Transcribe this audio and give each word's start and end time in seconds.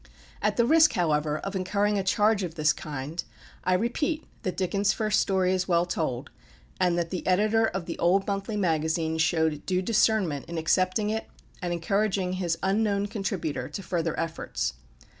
At 0.41 0.57
the 0.57 0.65
risk, 0.65 0.93
however, 0.93 1.37
of 1.37 1.55
incurring 1.55 1.99
a 1.99 2.03
charge 2.03 2.41
of 2.41 2.55
this 2.55 2.73
kind, 2.73 3.23
I 3.63 3.75
repeat 3.75 4.25
that 4.41 4.57
Dickens' 4.57 4.93
first 4.93 5.19
story 5.19 5.53
is 5.53 5.67
well 5.67 5.85
told, 5.85 6.31
and 6.79 6.97
that 6.97 7.11
the 7.11 7.27
editor 7.27 7.67
of 7.67 7.85
The 7.85 7.99
Old 7.99 8.25
Monthly 8.25 8.57
Magazine 8.57 9.19
showed 9.19 9.63
due 9.67 9.83
discernment 9.83 10.47
in 10.47 10.57
accepting 10.57 11.11
it 11.11 11.27
and 11.61 11.71
encouraging 11.71 12.33
his 12.33 12.57
unknown 12.63 13.09
contributor 13.09 13.69
to 13.69 13.83
further 13.83 14.19
efforts. 14.19 14.73